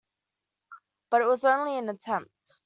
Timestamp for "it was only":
1.21-1.77